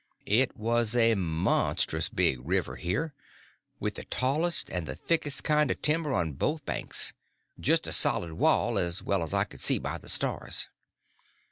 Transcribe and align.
It 0.25 0.57
was 0.57 0.95
a 0.95 1.13
monstrous 1.13 2.09
big 2.09 2.39
river 2.43 2.75
here, 2.77 3.13
with 3.79 3.93
the 3.93 4.05
tallest 4.05 4.71
and 4.71 4.87
the 4.87 4.95
thickest 4.95 5.43
kind 5.43 5.69
of 5.69 5.79
timber 5.83 6.11
on 6.11 6.33
both 6.33 6.65
banks; 6.65 7.13
just 7.59 7.85
a 7.85 7.91
solid 7.93 8.33
wall, 8.33 8.79
as 8.79 9.03
well 9.03 9.21
as 9.21 9.31
I 9.31 9.43
could 9.43 9.61
see 9.61 9.77
by 9.77 9.99
the 9.99 10.09
stars. 10.09 10.69